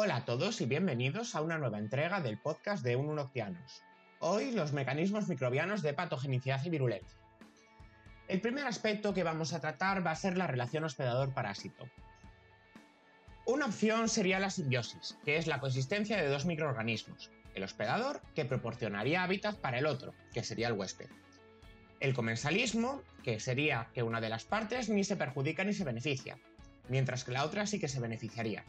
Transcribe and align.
Hola 0.00 0.14
a 0.14 0.24
todos 0.24 0.60
y 0.60 0.66
bienvenidos 0.66 1.34
a 1.34 1.42
una 1.42 1.58
nueva 1.58 1.80
entrega 1.80 2.20
del 2.20 2.38
podcast 2.38 2.84
de 2.84 2.94
Ununoctianos. 2.94 3.82
Hoy 4.20 4.52
los 4.52 4.72
mecanismos 4.72 5.26
microbianos 5.26 5.82
de 5.82 5.92
patogenicidad 5.92 6.64
y 6.64 6.70
virulencia. 6.70 7.18
El 8.28 8.40
primer 8.40 8.64
aspecto 8.68 9.12
que 9.12 9.24
vamos 9.24 9.52
a 9.52 9.60
tratar 9.60 10.06
va 10.06 10.12
a 10.12 10.14
ser 10.14 10.36
la 10.36 10.46
relación 10.46 10.84
hospedador-parásito. 10.84 11.88
Una 13.44 13.66
opción 13.66 14.08
sería 14.08 14.38
la 14.38 14.50
simbiosis, 14.50 15.18
que 15.24 15.36
es 15.36 15.48
la 15.48 15.58
coexistencia 15.58 16.16
de 16.16 16.28
dos 16.28 16.46
microorganismos, 16.46 17.32
el 17.56 17.64
hospedador, 17.64 18.22
que 18.36 18.44
proporcionaría 18.44 19.24
hábitat 19.24 19.56
para 19.56 19.80
el 19.80 19.86
otro, 19.86 20.14
que 20.32 20.44
sería 20.44 20.68
el 20.68 20.74
huésped. 20.74 21.08
El 21.98 22.14
comensalismo, 22.14 23.02
que 23.24 23.40
sería 23.40 23.88
que 23.92 24.04
una 24.04 24.20
de 24.20 24.28
las 24.28 24.44
partes 24.44 24.90
ni 24.90 25.02
se 25.02 25.16
perjudica 25.16 25.64
ni 25.64 25.72
se 25.72 25.82
beneficia, 25.82 26.38
mientras 26.88 27.24
que 27.24 27.32
la 27.32 27.44
otra 27.44 27.66
sí 27.66 27.80
que 27.80 27.88
se 27.88 27.98
beneficiaría. 27.98 28.64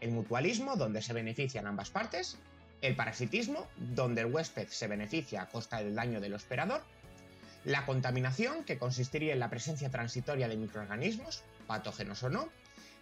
El 0.00 0.10
mutualismo, 0.10 0.76
donde 0.76 1.02
se 1.02 1.12
benefician 1.12 1.66
ambas 1.66 1.90
partes. 1.90 2.36
El 2.80 2.94
parasitismo, 2.94 3.66
donde 3.76 4.20
el 4.22 4.32
huésped 4.32 4.68
se 4.68 4.86
beneficia 4.86 5.42
a 5.42 5.48
costa 5.48 5.78
del 5.78 5.94
daño 5.94 6.20
del 6.20 6.34
hospedador. 6.34 6.82
La 7.64 7.84
contaminación, 7.86 8.64
que 8.64 8.78
consistiría 8.78 9.32
en 9.32 9.40
la 9.40 9.50
presencia 9.50 9.90
transitoria 9.90 10.48
de 10.48 10.56
microorganismos, 10.56 11.42
patógenos 11.66 12.22
o 12.22 12.30
no, 12.30 12.48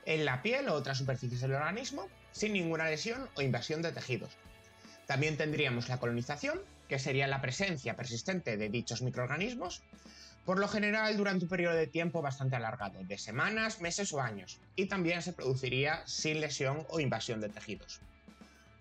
en 0.06 0.24
la 0.24 0.40
piel 0.40 0.68
o 0.68 0.74
otras 0.74 0.98
superficies 0.98 1.40
del 1.42 1.54
organismo, 1.54 2.08
sin 2.32 2.54
ninguna 2.54 2.88
lesión 2.88 3.28
o 3.34 3.42
invasión 3.42 3.82
de 3.82 3.92
tejidos, 3.92 4.30
también 5.06 5.36
tendríamos 5.36 5.88
la 5.88 5.98
colonización, 5.98 6.60
que 6.88 6.98
sería 6.98 7.28
la 7.28 7.40
presencia 7.40 7.96
persistente 7.96 8.56
de 8.56 8.68
dichos 8.68 9.02
microorganismos, 9.02 9.82
por 10.46 10.60
lo 10.60 10.68
general 10.68 11.16
durante 11.16 11.44
un 11.44 11.50
periodo 11.50 11.74
de 11.74 11.88
tiempo 11.88 12.22
bastante 12.22 12.54
alargado, 12.54 13.02
de 13.02 13.18
semanas, 13.18 13.80
meses 13.80 14.12
o 14.12 14.20
años, 14.20 14.60
y 14.76 14.86
también 14.86 15.20
se 15.20 15.32
produciría 15.32 16.06
sin 16.06 16.40
lesión 16.40 16.86
o 16.88 17.00
invasión 17.00 17.40
de 17.40 17.48
tejidos. 17.48 18.00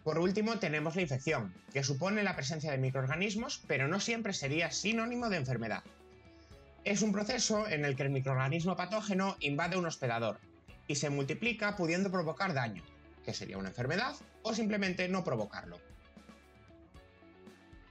Por 0.03 0.19
último, 0.19 0.59
tenemos 0.59 0.95
la 0.95 1.01
infección, 1.01 1.55
que 1.73 1.83
supone 1.83 2.21
la 2.21 2.35
presencia 2.35 2.71
de 2.71 2.77
microorganismos, 2.77 3.63
pero 3.67 3.87
no 3.87 3.99
siempre 3.99 4.31
sería 4.33 4.69
sinónimo 4.69 5.27
de 5.29 5.37
enfermedad. 5.37 5.83
Es 6.83 7.01
un 7.01 7.11
proceso 7.11 7.67
en 7.67 7.83
el 7.83 7.95
que 7.95 8.03
el 8.03 8.11
microorganismo 8.11 8.75
patógeno 8.75 9.35
invade 9.39 9.75
un 9.75 9.87
hospedador 9.87 10.39
y 10.87 10.93
se 10.93 11.09
multiplica 11.09 11.75
pudiendo 11.75 12.11
provocar 12.11 12.53
daño, 12.53 12.83
que 13.23 13.33
sería 13.33 13.57
una 13.57 13.69
enfermedad, 13.69 14.15
o 14.43 14.53
simplemente 14.53 15.09
no 15.09 15.23
provocarlo. 15.23 15.79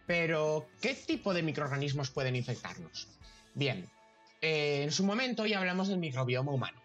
Pero, 0.06 0.68
¿qué 0.80 0.94
tipo 0.94 1.34
de 1.34 1.42
microorganismos 1.42 2.10
pueden 2.10 2.36
infectarnos? 2.36 3.08
Bien, 3.54 3.88
eh, 4.40 4.82
en 4.82 4.90
su 4.90 5.04
momento 5.04 5.46
ya 5.46 5.60
hablamos 5.60 5.86
del 5.86 5.98
microbioma 5.98 6.50
humano, 6.50 6.82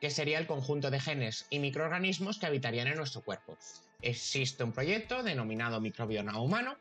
que 0.00 0.10
sería 0.10 0.38
el 0.38 0.46
conjunto 0.46 0.92
de 0.92 1.00
genes 1.00 1.46
y 1.50 1.58
microorganismos 1.58 2.38
que 2.38 2.46
habitarían 2.46 2.86
en 2.86 2.96
nuestro 2.96 3.20
cuerpo. 3.22 3.58
Existe 4.00 4.62
un 4.62 4.70
proyecto 4.72 5.24
denominado 5.24 5.80
Microbioma 5.80 6.40
Humano 6.40 6.76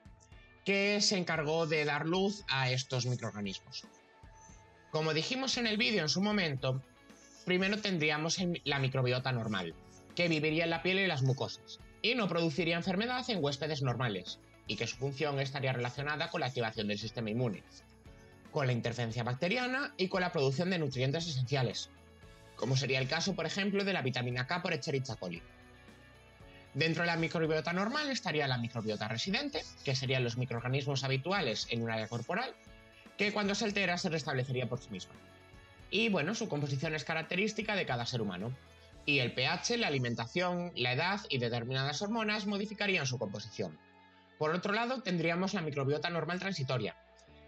que 0.64 1.02
se 1.02 1.18
encargó 1.18 1.66
de 1.66 1.84
dar 1.84 2.06
luz 2.06 2.44
a 2.48 2.70
estos 2.70 3.08
microorganismos. 3.08 3.86
Como 4.92 5.16
dijimos 5.16 5.58
en 5.58 5.66
el 5.66 5.78
vídeo 5.78 6.04
en 6.04 6.10
su 6.10 6.22
momento, 6.22 6.84
primero 7.44 7.82
tendríamos 7.82 8.38
la 8.66 8.78
microbiota 8.78 9.32
normal, 9.32 9.74
que 10.14 10.28
viviría 10.28 10.66
en 10.66 10.70
la 10.70 10.84
piel 10.84 11.00
y 11.00 11.08
las 11.08 11.24
mucosas, 11.24 11.80
y 12.04 12.14
no 12.14 12.28
produciría 12.28 12.76
enfermedad 12.76 13.28
en 13.30 13.44
huéspedes 13.44 13.82
normales, 13.82 14.40
y 14.68 14.76
que 14.76 14.86
su 14.86 14.98
función 14.98 15.40
estaría 15.40 15.74
relacionada 15.74 16.30
con 16.30 16.42
la 16.42 16.48
activación 16.48 16.88
del 16.88 17.00
sistema 17.00 17.32
inmune, 17.32 17.64
con 18.52 18.68
la 18.68 18.74
interferencia 18.74 19.24
bacteriana 19.24 19.94
y 19.98 20.08
con 20.08 20.22
la 20.22 20.32
producción 20.32 20.70
de 20.70 20.80
nutrientes 20.80 21.28
esenciales, 21.28 21.90
como 22.56 22.76
sería 22.76 23.00
el 23.00 23.08
caso, 23.08 23.36
por 23.36 23.46
ejemplo, 23.46 23.84
de 23.84 23.94
la 23.94 24.02
vitamina 24.02 24.48
K 24.48 24.62
por 24.62 24.74
Escherichia 24.74 25.16
coli. 25.16 25.42
Dentro 26.74 27.04
de 27.04 27.08
la 27.08 27.16
microbiota 27.16 27.74
normal 27.74 28.10
estaría 28.10 28.48
la 28.48 28.58
microbiota 28.58 29.08
residente, 29.08 29.64
que 29.84 29.96
serían 29.96 30.24
los 30.24 30.38
microorganismos 30.38 31.04
habituales 31.04 31.68
en 31.70 31.82
un 31.82 31.90
área 31.90 32.08
corporal, 32.08 32.54
que 33.18 33.32
cuando 33.32 33.56
se 33.56 33.66
altera 33.66 33.98
se 33.98 34.10
restablecería 34.10 34.68
por 34.68 34.80
sí 34.80 34.90
misma. 34.92 35.14
Y 35.90 36.10
bueno, 36.10 36.36
su 36.36 36.50
composición 36.50 36.94
es 36.94 37.04
característica 37.04 37.76
de 37.76 37.86
cada 37.86 38.06
ser 38.06 38.22
humano. 38.22 38.56
Y 39.06 39.20
el 39.20 39.34
pH, 39.34 39.78
la 39.78 39.88
alimentación, 39.88 40.72
la 40.76 40.92
edad 40.92 41.22
y 41.30 41.38
determinadas 41.38 42.02
hormonas 42.02 42.46
modificarían 42.46 43.08
su 43.08 43.18
composición. 43.18 43.80
Por 44.38 44.54
otro 44.54 44.74
lado, 44.74 45.02
tendríamos 45.02 45.54
la 45.54 45.62
microbiota 45.62 46.10
normal 46.10 46.40
transitoria, 46.40 46.96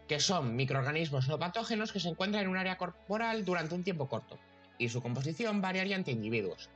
que 0.10 0.20
son 0.20 0.56
microorganismos 0.56 1.28
no 1.28 1.38
patógenos 1.38 1.94
que 1.94 2.00
se 2.00 2.10
encuentran 2.10 2.44
en 2.44 2.50
un 2.50 2.58
área 2.58 2.78
corporal 2.78 3.46
durante 3.46 3.76
un 3.76 3.84
tiempo 3.84 4.10
corto, 4.10 4.40
y 4.80 4.90
su 4.90 5.04
composición 5.04 5.62
variaría 5.62 5.96
entre 5.96 6.14
individuos. 6.14 6.68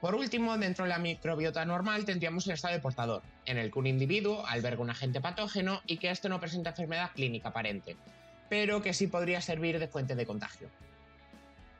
Por 0.00 0.14
último, 0.14 0.56
dentro 0.56 0.84
de 0.84 0.88
la 0.88 0.98
microbiota 0.98 1.64
normal 1.66 2.06
tendríamos 2.06 2.46
el 2.46 2.54
estado 2.54 2.72
de 2.72 2.80
portador, 2.80 3.22
en 3.44 3.58
el 3.58 3.70
que 3.70 3.78
un 3.78 3.86
individuo 3.86 4.46
alberga 4.46 4.80
un 4.80 4.88
agente 4.88 5.20
patógeno 5.20 5.82
y 5.86 5.98
que 5.98 6.10
éste 6.10 6.30
no 6.30 6.40
presenta 6.40 6.70
enfermedad 6.70 7.10
clínica 7.14 7.50
aparente, 7.50 7.96
pero 8.48 8.80
que 8.80 8.94
sí 8.94 9.08
podría 9.08 9.42
servir 9.42 9.78
de 9.78 9.88
fuente 9.88 10.16
de 10.16 10.26
contagio. 10.26 10.70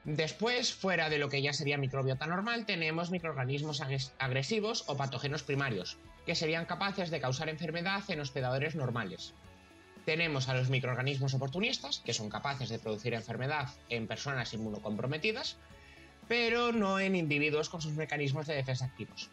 Después, 0.04 0.74
fuera 0.74 1.08
de 1.08 1.16
lo 1.16 1.30
que 1.30 1.40
ya 1.40 1.54
sería 1.54 1.78
microbiota 1.78 2.26
normal, 2.26 2.66
tenemos 2.66 3.10
microorganismos 3.10 3.80
agresivos 4.18 4.84
o 4.86 4.98
patógenos 4.98 5.44
primarios, 5.44 5.96
que 6.26 6.34
serían 6.34 6.66
capaces 6.66 7.10
de 7.10 7.20
causar 7.20 7.48
enfermedad 7.48 8.02
en 8.08 8.20
hospedadores 8.20 8.74
normales. 8.74 9.32
Tenemos 10.04 10.48
a 10.48 10.54
los 10.54 10.68
microorganismos 10.68 11.34
oportunistas, 11.34 12.00
que 12.04 12.14
son 12.14 12.28
capaces 12.28 12.68
de 12.68 12.78
producir 12.78 13.14
enfermedad 13.14 13.68
en 13.88 14.08
personas 14.08 14.52
inmunocomprometidas, 14.52 15.56
pero 16.28 16.72
no 16.72 16.98
en 16.98 17.14
individuos 17.14 17.68
con 17.68 17.80
sus 17.80 17.92
mecanismos 17.92 18.46
de 18.46 18.54
defensa 18.54 18.86
activos. 18.86 19.30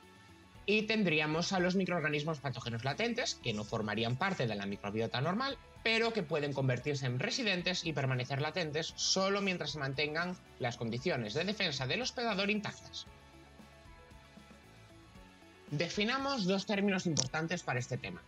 Y 0.65 0.83
tendríamos 0.83 1.53
a 1.53 1.59
los 1.59 1.75
microorganismos 1.75 2.39
patógenos 2.39 2.83
latentes, 2.83 3.35
que 3.35 3.53
no 3.53 3.63
formarían 3.63 4.17
parte 4.17 4.45
de 4.45 4.55
la 4.55 4.67
microbiota 4.67 5.19
normal, 5.21 5.57
pero 5.83 6.13
que 6.13 6.21
pueden 6.21 6.53
convertirse 6.53 7.07
en 7.07 7.19
residentes 7.19 7.85
y 7.85 7.93
permanecer 7.93 8.41
latentes 8.41 8.93
solo 8.95 9.41
mientras 9.41 9.71
se 9.71 9.79
mantengan 9.79 10.37
las 10.59 10.77
condiciones 10.77 11.33
de 11.33 11.45
defensa 11.45 11.87
del 11.87 12.03
hospedador 12.03 12.51
intactas. 12.51 13.07
Definamos 15.71 16.45
dos 16.45 16.65
términos 16.65 17.05
importantes 17.05 17.63
para 17.63 17.79
este 17.79 17.97
tema. 17.97 18.21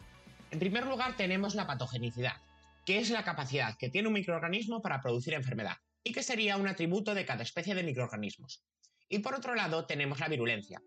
En 0.52 0.60
primer 0.60 0.86
lugar 0.86 1.16
tenemos 1.16 1.56
la 1.56 1.66
patogenicidad, 1.66 2.36
que 2.86 3.00
es 3.00 3.10
la 3.10 3.24
capacidad 3.24 3.78
que 3.78 3.90
tiene 3.90 4.10
un 4.10 4.14
microorganismo 4.14 4.82
para 4.82 5.02
producir 5.02 5.34
enfermedad, 5.34 5.78
y 6.04 6.12
que 6.12 6.24
sería 6.24 6.58
un 6.58 6.68
atributo 6.68 7.14
de 7.14 7.26
cada 7.26 7.44
especie 7.44 7.74
de 7.74 7.84
microorganismos. 7.84 8.62
Y 9.08 9.20
por 9.20 9.34
otro 9.34 9.56
lado 9.56 9.86
tenemos 9.86 10.20
la 10.20 10.28
virulencia, 10.28 10.82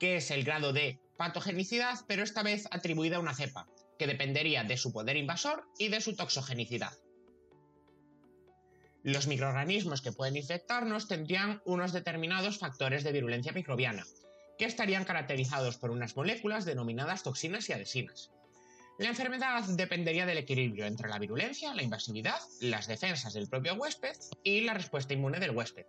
que 0.00 0.16
es 0.16 0.30
el 0.30 0.44
grado 0.44 0.72
de 0.72 1.00
patogenicidad, 1.16 2.00
pero 2.08 2.22
esta 2.24 2.42
vez 2.42 2.66
atribuida 2.70 3.16
a 3.16 3.20
una 3.20 3.34
cepa, 3.34 3.68
que 3.98 4.08
dependería 4.08 4.64
de 4.64 4.76
su 4.76 4.92
poder 4.92 5.16
invasor 5.16 5.64
y 5.78 5.88
de 5.88 6.00
su 6.00 6.16
toxogenicidad. 6.16 6.92
Los 9.04 9.26
microorganismos 9.26 10.00
que 10.00 10.12
pueden 10.12 10.36
infectarnos 10.36 11.06
tendrían 11.06 11.60
unos 11.66 11.92
determinados 11.92 12.58
factores 12.58 13.04
de 13.04 13.12
virulencia 13.12 13.52
microbiana, 13.52 14.04
que 14.58 14.64
estarían 14.64 15.04
caracterizados 15.04 15.76
por 15.76 15.90
unas 15.90 16.16
moléculas 16.16 16.64
denominadas 16.64 17.22
toxinas 17.22 17.68
y 17.68 17.74
adhesinas. 17.74 18.30
La 18.96 19.08
enfermedad 19.08 19.64
dependería 19.64 20.24
del 20.24 20.38
equilibrio 20.38 20.86
entre 20.86 21.08
la 21.08 21.18
virulencia, 21.18 21.74
la 21.74 21.82
invasividad, 21.82 22.38
las 22.60 22.86
defensas 22.86 23.34
del 23.34 23.48
propio 23.48 23.74
huésped 23.74 24.16
y 24.44 24.60
la 24.60 24.74
respuesta 24.74 25.14
inmune 25.14 25.40
del 25.40 25.50
huésped. 25.50 25.86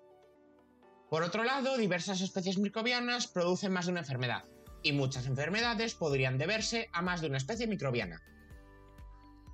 Por 1.12 1.22
otro 1.22 1.44
lado, 1.44 1.78
diversas 1.78 2.22
especies 2.22 2.58
microbianas 2.58 3.28
producen 3.28 3.72
más 3.72 3.86
de 3.86 3.92
una 3.92 4.02
enfermedad, 4.02 4.44
y 4.82 4.92
muchas 4.92 5.28
enfermedades 5.28 5.94
podrían 5.94 6.40
deberse 6.40 6.90
a 6.94 7.04
más 7.04 7.22
de 7.22 7.28
una 7.28 7.38
especie 7.38 7.68
microbiana. 7.68 8.24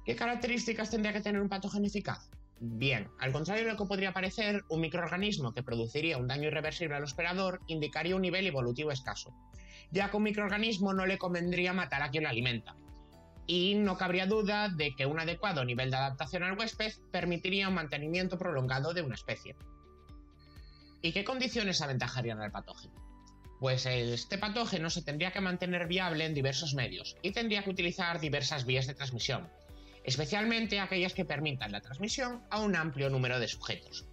¿Qué 0.06 0.16
características 0.16 0.90
tendría 0.90 1.12
que 1.12 1.22
tener 1.22 1.42
un 1.42 1.50
patógeno 1.50 1.88
eficaz? 1.88 2.30
Bien, 2.62 3.10
al 3.20 3.34
contrario 3.34 3.66
de 3.66 3.72
lo 3.72 3.78
que 3.78 3.86
podría 3.86 4.14
parecer, 4.14 4.64
un 4.70 4.80
microorganismo 4.80 5.52
que 5.52 5.62
produciría 5.62 6.18
un 6.18 6.28
daño 6.28 6.48
irreversible 6.48 6.96
al 6.96 7.04
hospedador 7.04 7.60
indicaría 7.68 8.16
un 8.16 8.22
nivel 8.22 8.48
evolutivo 8.48 8.92
escaso, 8.92 9.36
ya 9.92 10.10
que 10.10 10.18
un 10.18 10.24
microorganismo 10.24 10.94
no 10.94 11.06
le 11.06 11.18
convendría 11.18 11.74
matar 11.74 12.02
a 12.02 12.12
quien 12.12 12.24
lo 12.24 12.30
alimenta. 12.30 12.78
Y 13.48 13.76
no 13.76 13.98
cabría 13.98 14.28
duda 14.28 14.70
de 14.70 14.96
que 14.96 15.06
un 15.06 15.20
adecuado 15.20 15.66
nivel 15.66 15.92
de 15.92 15.98
adaptación 15.98 16.44
al 16.44 16.58
huésped 16.58 16.94
permitiría 17.12 17.68
un 17.68 17.74
mantenimiento 17.76 18.38
prolongado 18.38 18.94
de 18.94 19.02
una 19.02 19.16
especie. 19.16 19.56
¿Y 21.02 21.12
qué 21.12 21.24
condiciones 21.24 21.82
aventajarían 21.82 22.42
al 22.42 22.52
patógeno? 22.52 22.94
Pues 23.60 23.86
este 23.86 24.38
patógeno 24.38 24.90
se 24.90 25.02
tendría 25.02 25.32
que 25.32 25.42
mantener 25.42 25.88
viable 25.88 26.26
en 26.26 26.34
diversos 26.34 26.74
medios 26.74 27.16
y 27.22 27.32
tendría 27.32 27.64
que 27.64 27.70
utilizar 27.70 28.20
diversas 28.20 28.66
vías 28.66 28.88
de 28.88 28.96
transmisión, 28.96 29.50
especialmente 30.04 30.80
aquellas 30.80 31.14
que 31.14 31.26
permitan 31.26 31.72
la 31.72 31.82
transmisión 31.82 32.44
a 32.50 32.60
un 32.60 32.76
amplio 32.76 33.10
número 33.10 33.40
de 33.40 33.48
sujetos. 33.48 34.06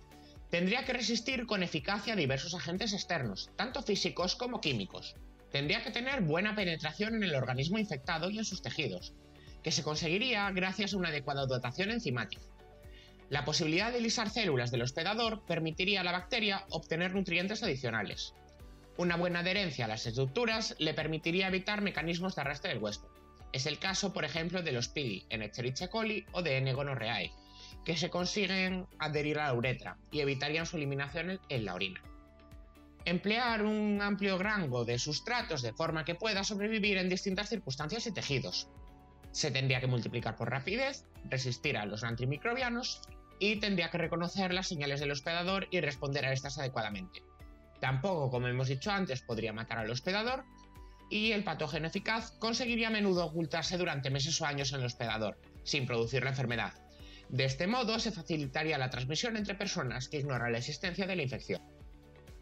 Tendría 0.51 0.85
que 0.85 0.95
resistir 0.95 1.47
con 1.47 1.63
eficacia 1.63 2.15
a 2.15 2.17
diversos 2.17 2.55
agentes 2.55 2.93
externos, 2.93 3.51
tanto 3.57 3.83
físicos 3.83 4.35
como 4.35 4.61
químicos. 4.61 5.15
Tendría 5.51 5.83
que 5.83 5.91
tener 5.91 6.21
buena 6.21 6.55
penetración 6.55 7.15
en 7.15 7.23
el 7.23 7.35
organismo 7.35 7.79
infectado 7.79 8.31
y 8.31 8.39
en 8.39 8.45
sus 8.45 8.63
tejidos, 8.63 9.15
que 9.63 9.73
se 9.73 9.83
conseguiría 9.83 10.51
gracias 10.51 10.93
a 10.93 10.97
una 10.97 11.09
adecuada 11.09 11.47
dotación 11.47 11.91
enzimática. 11.91 12.43
La 13.31 13.45
posibilidad 13.45 13.93
de 13.93 14.01
lisar 14.01 14.31
células 14.31 14.71
del 14.71 14.83
hospedador 14.83 15.45
permitiría 15.47 16.01
a 16.01 16.05
la 16.05 16.13
bacteria 16.13 16.65
obtener 16.71 17.15
nutrientes 17.15 17.63
adicionales. 17.63 18.35
Una 18.97 19.17
buena 19.17 19.41
adherencia 19.41 19.85
a 19.85 19.89
las 19.89 20.07
estructuras 20.07 20.75
le 20.79 20.95
permitiría 20.95 21.49
evitar 21.49 21.83
mecanismos 21.83 22.35
de 22.35 22.41
arrastre 22.41 22.71
del 22.71 22.83
huésped. 22.83 23.09
Es 23.53 23.67
el 23.67 23.79
caso, 23.79 24.13
por 24.13 24.25
ejemplo, 24.25 24.63
de 24.63 24.73
los 24.73 24.89
PIDI 24.89 25.27
en 25.31 25.51
coli 25.91 26.25
o 26.33 26.43
de 26.43 26.57
N. 26.57 26.73
gonorrhoeae, 26.73 27.33
que 27.85 27.97
se 27.97 28.11
consiguen 28.11 28.87
adherir 28.99 29.39
a 29.39 29.47
la 29.47 29.55
uretra 29.55 29.99
y 30.11 30.21
evitarían 30.21 30.67
su 30.67 30.77
eliminación 30.77 31.41
en 31.49 31.65
la 31.65 31.75
orina. 31.75 32.03
Emplear 33.05 33.65
un 33.65 34.01
amplio 34.03 34.39
rango 34.39 34.85
de 34.85 34.99
sustratos 34.99 35.63
de 35.63 35.73
forma 35.73 36.05
que 36.05 36.15
pueda 36.15 36.45
sobrevivir 36.45 36.99
en 36.99 37.09
distintas 37.09 37.49
circunstancias 37.49 38.07
y 38.07 38.13
tejidos. 38.13 38.69
Se 39.33 39.51
tendría 39.51 39.81
que 39.81 39.87
multiplicar 39.87 40.37
por 40.37 40.51
rapidez, 40.51 41.05
resistir 41.25 41.77
a 41.77 41.87
los 41.87 42.05
antimicrobianos 42.05 43.01
y 43.39 43.57
tendría 43.57 43.91
que 43.91 43.99
reconocer 43.99 44.53
las 44.53 44.69
señales 44.69 45.01
del 45.01 45.13
hospedador 45.13 45.69
y 45.71 45.81
responder 45.81 46.25
a 46.25 46.33
estas 46.33 46.59
adecuadamente. 46.59 47.23
Tampoco, 47.81 48.31
como 48.31 48.49
hemos 48.49 48.69
dicho 48.69 48.91
antes, 48.91 49.23
podría 49.23 49.53
matar 49.53 49.79
al 49.79 49.91
hospedador 49.91 50.45
y 51.11 51.33
el 51.33 51.45
patógeno 51.45 51.87
eficaz 51.87 52.33
conseguiría 52.33 52.89
a 52.89 52.91
menudo 52.91 53.25
ocultarse 53.25 53.79
durante 53.79 54.11
meses 54.11 54.41
o 54.41 54.47
años 54.47 54.73
en 54.73 54.81
el 54.81 54.87
hospedador, 54.87 55.39
sin 55.63 55.87
producir 55.87 56.25
la 56.25 56.31
enfermedad. 56.31 56.75
De 57.29 57.45
este 57.45 57.67
modo 57.67 57.99
se 57.99 58.11
facilitaría 58.11 58.79
la 58.79 58.91
transmisión 58.91 59.37
entre 59.37 59.55
personas 59.55 60.09
que 60.09 60.19
ignoran 60.19 60.53
la 60.53 60.59
existencia 60.59 61.07
de 61.07 61.17
la 61.17 61.23
infección. 61.23 61.63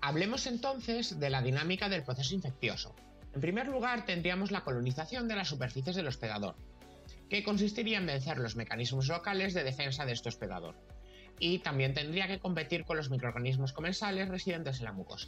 Hablemos 0.06 0.46
entonces 0.46 1.18
de 1.18 1.30
la 1.30 1.42
dinámica 1.42 1.88
del 1.88 2.04
proceso 2.04 2.32
infeccioso. 2.32 2.94
En 3.34 3.40
primer 3.40 3.66
lugar, 3.66 4.06
tendríamos 4.06 4.52
la 4.52 4.62
colonización 4.62 5.26
de 5.26 5.34
las 5.34 5.48
superficies 5.48 5.96
del 5.96 6.06
hospedador, 6.06 6.54
que 7.28 7.42
consistiría 7.42 7.98
en 7.98 8.06
vencer 8.06 8.38
los 8.38 8.54
mecanismos 8.54 9.08
locales 9.08 9.52
de 9.52 9.64
defensa 9.64 10.06
de 10.06 10.12
este 10.12 10.28
hospedador, 10.28 10.76
y 11.40 11.58
también 11.58 11.92
tendría 11.92 12.28
que 12.28 12.38
competir 12.38 12.84
con 12.84 12.98
los 12.98 13.10
microorganismos 13.10 13.72
comensales 13.72 14.28
residentes 14.28 14.78
en 14.78 14.84
la 14.84 14.92
mucosa. 14.92 15.26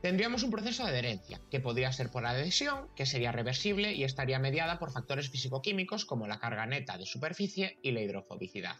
Tendríamos 0.00 0.44
un 0.44 0.52
proceso 0.52 0.84
de 0.84 0.90
adherencia, 0.90 1.40
que 1.50 1.58
podría 1.58 1.90
ser 1.90 2.12
por 2.12 2.26
adhesión, 2.26 2.86
que 2.94 3.06
sería 3.06 3.32
reversible 3.32 3.92
y 3.92 4.04
estaría 4.04 4.38
mediada 4.38 4.78
por 4.78 4.92
factores 4.92 5.30
físico-químicos 5.30 6.04
como 6.04 6.28
la 6.28 6.38
carga 6.38 6.64
neta 6.64 6.96
de 6.96 7.06
superficie 7.06 7.80
y 7.82 7.90
la 7.90 8.02
hidrofobicidad 8.02 8.76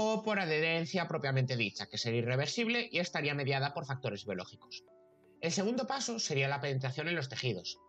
o 0.00 0.22
por 0.22 0.38
adherencia 0.38 1.08
propiamente 1.08 1.56
dicha, 1.56 1.88
que 1.88 1.98
sería 1.98 2.20
irreversible 2.20 2.88
y 2.92 3.00
estaría 3.00 3.34
mediada 3.34 3.74
por 3.74 3.84
factores 3.84 4.24
biológicos. 4.24 4.84
El 5.40 5.50
segundo 5.50 5.88
paso 5.88 6.20
sería 6.20 6.46
la 6.46 6.60
penetración 6.60 7.08
en 7.08 7.16
los 7.16 7.28
tejidos. 7.28 7.80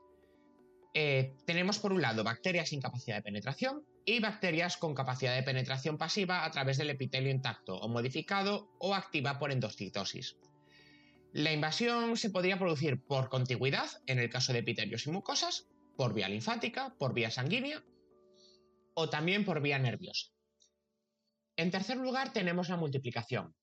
Eh, 0.95 1.35
tenemos 1.45 1.77
por 1.77 1.93
un 1.93 2.01
lado 2.01 2.23
bacterias 2.23 2.69
sin 2.69 2.81
capacidad 2.81 3.17
de 3.17 3.21
penetración 3.21 3.85
y 4.05 4.19
bacterias 4.21 4.77
con 4.77 4.95
capacidad 4.95 5.35
de 5.35 5.43
penetración 5.43 5.99
pasiva 5.99 6.45
a 6.45 6.49
través 6.49 6.79
del 6.79 6.89
epitelio 6.89 7.29
intacto 7.29 7.77
o 7.77 7.87
modificado 7.87 8.71
o 8.79 8.95
activa 8.95 9.37
por 9.37 9.51
endocitosis. 9.51 10.35
La 11.31 11.53
invasión 11.53 12.17
se 12.17 12.31
podría 12.31 12.57
producir 12.57 13.03
por 13.03 13.29
contigüidad, 13.29 13.87
en 14.07 14.17
el 14.17 14.31
caso 14.31 14.51
de 14.51 14.59
epitelios 14.59 15.05
y 15.05 15.11
mucosas, 15.11 15.67
por 15.95 16.15
vía 16.15 16.27
linfática, 16.27 16.95
por 16.97 17.13
vía 17.13 17.29
sanguínea 17.29 17.83
o 18.95 19.11
también 19.11 19.45
por 19.45 19.61
vía 19.61 19.77
nerviosa. 19.77 20.31
En 21.59 21.71
tercer 21.71 21.97
lugar, 21.97 22.31
tenemos 22.31 22.69
la 22.69 22.77
multiplicación, 22.77 23.53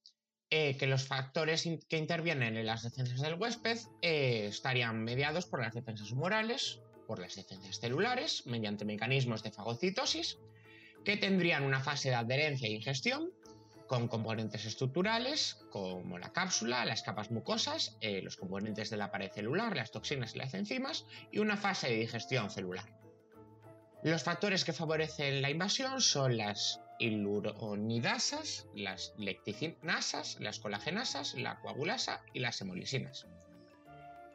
eh, 0.51 0.77
que 0.77 0.87
los 0.87 1.07
factores 1.07 1.67
que 1.89 1.97
intervienen 1.97 2.55
en 2.55 2.67
las 2.67 2.83
defensas 2.83 3.23
del 3.23 3.37
huésped 3.41 3.79
eh, 4.03 4.49
estarían 4.51 5.03
mediados 5.03 5.47
por 5.47 5.63
las 5.63 5.73
defensas 5.73 6.11
humorales, 6.11 6.79
por 7.07 7.19
las 7.21 7.37
defensas 7.37 7.81
celulares, 7.81 8.43
mediante 8.45 8.85
mecanismos 8.85 9.43
de 9.43 9.51
fagocitosis, 9.51 10.37
que 11.07 11.17
tendrían 11.17 11.63
una 11.63 11.81
fase 11.81 12.11
de 12.11 12.17
adherencia 12.17 12.69
e 12.69 12.73
ingestión, 12.73 13.33
con 13.87 14.09
componentes 14.09 14.67
estructurales 14.67 15.55
como 15.71 16.19
la 16.19 16.35
cápsula, 16.35 16.85
las 16.85 17.01
capas 17.01 17.31
mucosas, 17.31 17.97
eh, 18.03 18.21
los 18.21 18.37
componentes 18.37 18.91
de 18.91 18.99
la 18.99 19.11
pared 19.11 19.33
celular, 19.33 19.75
las 19.75 19.91
toxinas 19.91 20.35
y 20.35 20.39
las 20.39 20.53
enzimas, 20.53 21.07
y 21.33 21.39
una 21.39 21.57
fase 21.57 21.89
de 21.89 21.97
digestión 21.97 22.51
celular. 22.51 22.95
Los 24.03 24.23
factores 24.23 24.67
que 24.67 24.75
favorecen 24.75 25.41
la 25.41 25.49
invasión 25.49 26.03
son 26.03 26.37
las 26.37 26.83
hiluronidasas, 26.99 28.67
las 28.75 29.15
lecticinasas, 29.19 30.39
las 30.41 30.59
colagenasas, 30.59 31.35
la 31.35 31.61
coagulasa 31.61 32.23
y 32.33 32.41
las 32.41 32.61
hemolisinas. 32.61 33.27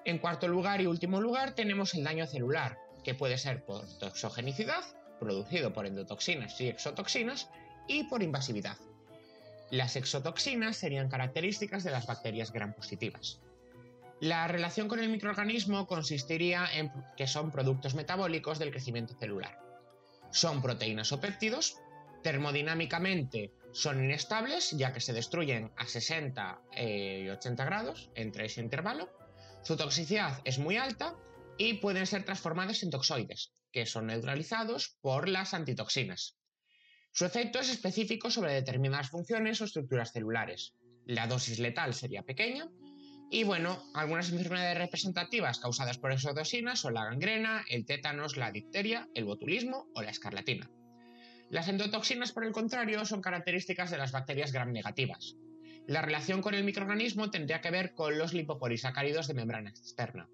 En 0.05 0.17
cuarto 0.17 0.47
lugar 0.47 0.81
y 0.81 0.87
último 0.87 1.21
lugar 1.21 1.53
tenemos 1.53 1.93
el 1.93 2.03
daño 2.03 2.25
celular, 2.25 2.77
que 3.03 3.13
puede 3.13 3.37
ser 3.37 3.63
por 3.65 3.85
toxogenicidad, 3.99 4.83
producido 5.19 5.73
por 5.73 5.85
endotoxinas 5.85 6.59
y 6.59 6.67
exotoxinas, 6.67 7.49
y 7.87 8.03
por 8.05 8.23
invasividad. 8.23 8.77
Las 9.69 9.95
exotoxinas 9.95 10.77
serían 10.77 11.09
características 11.09 11.83
de 11.83 11.91
las 11.91 12.05
bacterias 12.05 12.51
gram 12.51 12.73
positivas. 12.73 13.39
La 14.19 14.47
relación 14.47 14.87
con 14.87 14.99
el 14.99 15.09
microorganismo 15.09 15.87
consistiría 15.87 16.67
en 16.73 16.91
que 17.17 17.27
son 17.27 17.51
productos 17.51 17.95
metabólicos 17.95 18.59
del 18.59 18.71
crecimiento 18.71 19.15
celular. 19.19 19.59
Son 20.31 20.61
proteínas 20.61 21.11
o 21.11 21.19
péptidos 21.19 21.77
Termodinámicamente 22.23 23.53
son 23.71 24.03
inestables 24.03 24.71
ya 24.71 24.93
que 24.93 24.99
se 24.99 25.13
destruyen 25.13 25.71
a 25.77 25.87
60 25.87 26.61
eh, 26.73 27.23
y 27.25 27.29
80 27.29 27.65
grados 27.65 28.11
entre 28.15 28.45
ese 28.45 28.61
intervalo. 28.61 29.09
Su 29.63 29.75
toxicidad 29.77 30.41
es 30.43 30.59
muy 30.59 30.77
alta 30.77 31.15
y 31.57 31.75
pueden 31.75 32.05
ser 32.05 32.23
transformados 32.23 32.83
en 32.83 32.89
toxoides, 32.89 33.53
que 33.71 33.85
son 33.85 34.07
neutralizados 34.07 34.97
por 35.01 35.29
las 35.29 35.53
antitoxinas. 35.53 36.37
Su 37.11 37.25
efecto 37.25 37.59
es 37.59 37.69
específico 37.69 38.31
sobre 38.31 38.53
determinadas 38.53 39.09
funciones 39.09 39.61
o 39.61 39.65
estructuras 39.65 40.11
celulares. 40.11 40.75
La 41.05 41.27
dosis 41.27 41.59
letal 41.59 41.93
sería 41.93 42.23
pequeña 42.23 42.69
y 43.29 43.43
bueno, 43.43 43.83
algunas 43.93 44.31
enfermedades 44.31 44.77
representativas 44.77 45.59
causadas 45.59 45.97
por 45.97 46.11
exotoxinas 46.11 46.79
son 46.79 46.93
la 46.93 47.05
gangrena, 47.05 47.63
el 47.69 47.85
tétanos, 47.85 48.37
la 48.37 48.51
difteria, 48.51 49.09
el 49.15 49.25
botulismo 49.25 49.87
o 49.95 50.01
la 50.01 50.11
escarlatina. 50.11 50.69
Las 51.51 51.67
endotoxinas, 51.67 52.31
por 52.31 52.45
el 52.45 52.53
contrario, 52.53 53.03
son 53.05 53.21
características 53.21 53.91
de 53.91 53.97
las 53.97 54.13
bacterias 54.13 54.53
gram 54.53 54.71
negativas. 54.71 55.35
La 55.85 56.01
relación 56.01 56.41
con 56.41 56.53
el 56.53 56.63
microorganismo 56.63 57.29
tendría 57.29 57.59
que 57.59 57.71
ver 57.71 57.93
con 57.93 58.17
los 58.17 58.33
lipopolisacáridos 58.33 59.27
de 59.27 59.33
membrana 59.33 59.69
externa. 59.69 60.29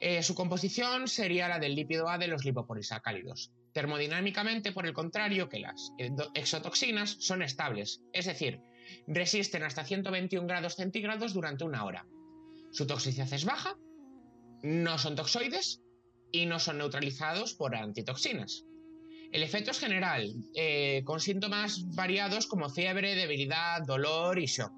Eh, 0.00 0.24
su 0.24 0.34
composición 0.34 1.06
sería 1.06 1.46
la 1.46 1.60
del 1.60 1.76
lípido 1.76 2.08
A 2.08 2.18
de 2.18 2.26
los 2.26 2.44
lipopolisacáridos. 2.44 3.52
Termodinámicamente, 3.72 4.72
por 4.72 4.86
el 4.86 4.92
contrario, 4.92 5.48
que 5.48 5.60
las 5.60 5.92
exotoxinas 6.34 7.16
son 7.20 7.42
estables, 7.42 8.02
es 8.12 8.26
decir, 8.26 8.60
resisten 9.06 9.62
hasta 9.62 9.84
121 9.84 10.48
grados 10.48 10.74
centígrados 10.74 11.32
durante 11.32 11.62
una 11.62 11.84
hora. 11.84 12.06
Su 12.72 12.88
toxicidad 12.88 13.32
es 13.32 13.44
baja, 13.44 13.76
no 14.64 14.98
son 14.98 15.14
toxoides 15.14 15.80
y 16.32 16.46
no 16.46 16.58
son 16.58 16.78
neutralizados 16.78 17.54
por 17.54 17.76
antitoxinas. 17.76 18.64
El 19.32 19.44
efecto 19.44 19.70
es 19.70 19.78
general, 19.78 20.34
eh, 20.56 21.02
con 21.04 21.20
síntomas 21.20 21.84
variados 21.94 22.46
como 22.46 22.68
fiebre, 22.68 23.14
debilidad, 23.14 23.82
dolor 23.86 24.38
y 24.40 24.46
shock. 24.46 24.72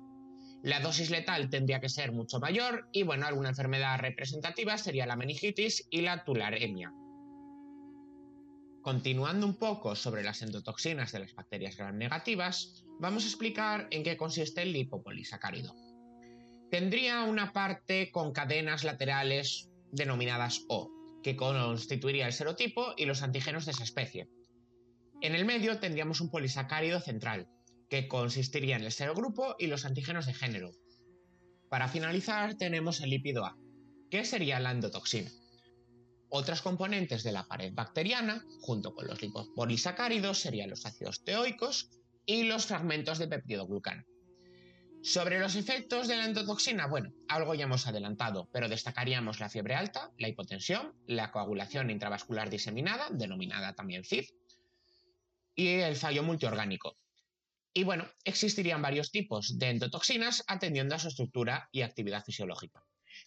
La 0.63 0.81
dosis 0.81 1.11
letal 1.11 1.49
tendría 1.49 1.81
que 1.81 1.89
ser 1.89 2.13
mucho 2.13 2.39
mayor 2.39 2.89
y, 2.93 3.03
bueno, 3.03 3.27
alguna 3.27 3.49
enfermedad 3.49 3.99
representativa 3.99 4.77
sería 4.77 5.07
la 5.07 5.17
meningitis 5.17 5.87
y 5.91 6.03
la 6.03 6.25
tularemia. 6.25 6.93
Continuando 8.83 9.47
un 9.47 9.57
poco 9.57 9.97
sobre 9.97 10.23
las 10.23 10.43
endotoxinas 10.43 11.13
de 11.13 11.21
las 11.21 11.35
bacterias 11.35 11.77
gram 11.77 11.97
negativas, 11.97 12.85
vamos 13.01 13.25
a 13.25 13.29
explicar 13.29 13.89
en 13.91 14.03
qué 14.03 14.17
consiste 14.17 14.63
el 14.63 14.73
lipopolisacárido. 14.73 15.75
Tendría 16.71 17.23
una 17.23 17.53
parte 17.53 18.11
con 18.11 18.33
cadenas 18.33 18.85
laterales 18.85 19.71
denominadas 19.93 20.65
O, 20.69 20.91
que 21.23 21.37
constituiría 21.37 22.27
el 22.27 22.33
serotipo 22.33 22.95
y 22.97 23.07
los 23.07 23.23
antígenos 23.23 23.65
de 23.65 23.73
esa 23.73 23.85
especie. 23.85 24.29
En 25.23 25.37
el 25.37 25.45
medio 25.45 25.79
tendríamos 25.79 26.21
un 26.21 26.31
polisacárido 26.31 27.01
central, 27.01 27.47
que 27.89 28.09
consistiría 28.09 28.75
en 28.75 28.83
el 28.83 28.91
serogrupo 28.91 29.55
y 29.57 29.69
los 29.69 29.85
antígenos 29.85 30.27
de 30.27 30.35
género. 30.35 30.73
Para 31.71 31.87
finalizar 31.87 32.57
tenemos 32.57 33.01
el 33.01 33.11
lípido 33.11 33.45
A, 33.45 33.57
que 34.11 34.25
sería 34.25 34.59
la 34.59 34.73
endotoxina. 34.73 35.31
Otras 36.29 36.61
componentes 36.61 37.23
de 37.23 37.31
la 37.31 37.47
pared 37.47 37.73
bacteriana, 37.73 38.45
junto 38.63 38.95
con 38.97 39.07
los 39.07 39.23
lipopolisacáridos, 39.23 40.41
serían 40.41 40.71
los 40.71 40.85
ácidos 40.87 41.23
teoicos 41.23 41.89
y 42.27 42.43
los 42.43 42.67
fragmentos 42.67 43.19
de 43.19 43.29
peptidoglucano. 43.29 44.03
Sobre 45.05 45.39
los 45.39 45.55
efectos 45.55 46.09
de 46.09 46.17
la 46.17 46.25
endotoxina, 46.25 46.89
bueno, 46.89 47.13
algo 47.29 47.55
ya 47.55 47.65
hemos 47.65 47.87
adelantado, 47.87 48.49
pero 48.53 48.69
destacaríamos 48.69 49.39
la 49.39 49.49
fiebre 49.49 49.77
alta, 49.77 50.11
la 50.19 50.29
hipotensión, 50.29 50.95
la 51.07 51.31
coagulación 51.31 51.91
intravascular 51.91 52.51
diseminada, 52.51 53.09
denominada 53.11 53.75
también 53.75 54.03
CID, 54.03 54.25
y 55.55 55.69
el 55.81 55.97
fallo 55.97 56.23
multiorgánico. 56.23 56.97
Y 57.75 57.85
bueno, 57.85 58.07
existirían 58.25 58.83
varios 58.83 59.11
tipos 59.11 59.59
de 59.59 59.71
endotoxinas 59.71 60.45
atendiendo 60.47 60.95
a 60.95 60.99
su 60.99 61.09
estructura 61.09 61.69
y 61.73 61.83
actividad 61.83 62.25
fisiológica. 62.25 62.85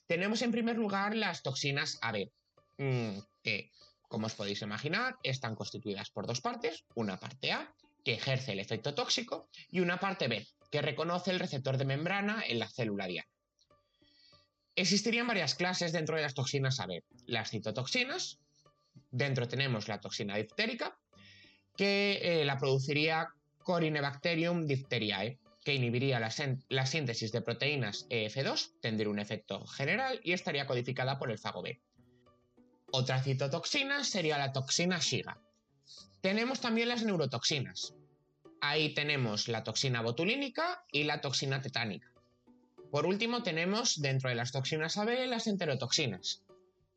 Tenemos 0.08 0.42
en 0.42 0.52
primer 0.52 0.78
lugar 0.78 1.16
las 1.16 1.42
toxinas 1.42 1.98
AB, 2.02 2.32
mm, 2.78 3.18
que, 3.44 3.72
como 4.08 4.28
os 4.28 4.36
podéis 4.36 4.62
imaginar, 4.62 5.16
están 5.24 5.56
constituidas 5.56 6.12
por 6.12 6.28
dos 6.28 6.42
partes, 6.42 6.86
una 6.96 7.20
parte 7.20 7.52
A, 7.52 7.74
que 8.04 8.14
ejerce 8.14 8.52
el 8.52 8.60
efecto 8.60 8.94
tóxico, 8.94 9.50
y 9.70 9.80
una 9.80 10.00
parte 10.00 10.28
B, 10.28 10.48
que 10.72 10.82
reconoce 10.82 11.32
el 11.32 11.40
receptor 11.40 11.78
de 11.78 11.86
membrana 11.86 12.44
en 12.48 12.60
la 12.60 12.70
célula 12.70 13.08
diana. 13.08 13.30
Existirían 14.76 15.26
varias 15.26 15.56
clases 15.56 15.92
dentro 15.92 16.18
de 16.18 16.22
las 16.22 16.34
toxinas 16.34 16.80
AB. 16.80 17.02
Las 17.26 17.50
citotoxinas, 17.50 18.40
dentro 19.10 19.48
tenemos 19.48 19.88
la 19.88 20.02
toxina 20.02 20.36
diftérica, 20.36 21.00
que 21.78 22.20
eh, 22.22 22.46
la 22.46 22.58
produciría 22.58 23.30
Corinebacterium 23.64 24.66
diphtheriae, 24.68 25.40
que 25.64 25.74
inhibiría 25.74 26.20
la, 26.20 26.86
síntesis 26.86 27.32
de 27.32 27.42
proteínas 27.42 28.08
EF2, 28.10 28.74
tendría 28.82 29.10
un 29.10 29.18
efecto 29.18 29.66
general 29.66 30.20
y 30.24 30.34
estaría 30.34 30.68
codificada 30.68 31.18
por 31.18 31.32
el 31.32 31.40
fago 31.40 31.64
B. 31.64 31.82
Otra 32.92 33.22
citotoxina 33.22 34.04
sería 34.04 34.38
la 34.38 34.54
toxina 34.54 35.00
Shiga. 35.00 35.42
Tenemos 36.22 36.62
también 36.62 36.90
las 36.90 37.04
neurotoxinas. 37.04 37.96
Ahí 38.62 38.94
tenemos 38.94 39.48
la 39.48 39.64
toxina 39.64 40.02
botulínica 40.02 40.86
y 40.92 41.04
la 41.04 41.20
toxina 41.20 41.62
tetánica. 41.62 42.12
Por 42.92 43.08
último, 43.08 43.42
tenemos 43.42 44.00
dentro 44.00 44.30
de 44.30 44.36
las 44.36 44.52
toxinas 44.52 44.98
AB 44.98 45.28
las 45.28 45.48
enterotoxinas. 45.48 46.44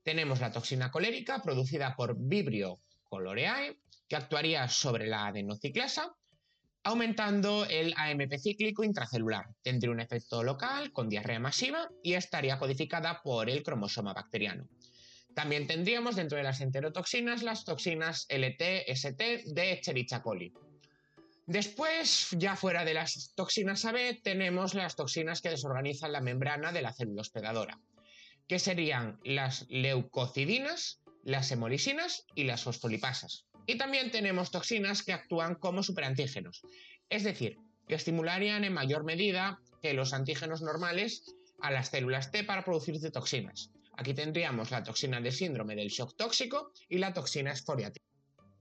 Tenemos 0.02 0.40
la 0.40 0.52
toxina 0.52 0.90
colérica 0.90 1.42
producida 1.42 1.96
por 1.96 2.16
Vibrio 2.18 2.78
coloreae, 3.08 3.78
que 4.08 4.16
actuaría 4.16 4.68
sobre 4.68 5.06
la 5.06 5.26
adenociclasa, 5.26 6.14
aumentando 6.84 7.66
el 7.66 7.92
AMP 7.96 8.38
cíclico 8.38 8.84
intracelular. 8.84 9.46
Tendría 9.62 9.90
un 9.90 10.00
efecto 10.00 10.42
local 10.42 10.92
con 10.92 11.08
diarrea 11.08 11.38
masiva 11.38 11.88
y 12.02 12.14
estaría 12.14 12.58
codificada 12.58 13.20
por 13.22 13.50
el 13.50 13.62
cromosoma 13.62 14.14
bacteriano. 14.14 14.66
También 15.34 15.66
tendríamos 15.66 16.16
dentro 16.16 16.38
de 16.38 16.44
las 16.44 16.60
enterotoxinas 16.60 17.42
las 17.42 17.64
toxinas 17.64 18.26
LT, 18.28 18.90
ST 18.90 19.44
de 19.46 19.72
Escherichia 19.72 20.22
coli. 20.22 20.52
Después, 21.46 22.28
ya 22.32 22.56
fuera 22.56 22.84
de 22.84 22.94
las 22.94 23.32
toxinas 23.34 23.84
AB, 23.84 24.20
tenemos 24.22 24.74
las 24.74 24.96
toxinas 24.96 25.40
que 25.40 25.50
desorganizan 25.50 26.12
la 26.12 26.20
membrana 26.20 26.72
de 26.72 26.82
la 26.82 26.92
célula 26.92 27.22
hospedadora, 27.22 27.78
que 28.46 28.58
serían 28.58 29.18
las 29.24 29.64
leucocidinas, 29.68 31.00
las 31.24 31.50
hemolisinas 31.50 32.24
y 32.34 32.44
las 32.44 32.62
fosfolipasas. 32.62 33.46
Y 33.66 33.76
también 33.76 34.10
tenemos 34.10 34.50
toxinas 34.50 35.02
que 35.02 35.12
actúan 35.12 35.54
como 35.54 35.82
superantígenos, 35.82 36.62
es 37.10 37.24
decir, 37.24 37.58
que 37.86 37.94
estimularían 37.94 38.64
en 38.64 38.72
mayor 38.72 39.04
medida 39.04 39.58
que 39.82 39.94
los 39.94 40.12
antígenos 40.12 40.62
normales 40.62 41.24
a 41.60 41.70
las 41.70 41.88
células 41.88 42.30
T 42.30 42.44
para 42.44 42.64
producir 42.64 42.98
toxinas. 43.10 43.70
Aquí 43.96 44.14
tendríamos 44.14 44.70
la 44.70 44.84
toxina 44.84 45.20
de 45.20 45.32
síndrome 45.32 45.74
del 45.74 45.88
shock 45.88 46.14
tóxico 46.16 46.72
y 46.88 46.98
la 46.98 47.12
toxina 47.12 47.52
esforiática. 47.52 48.06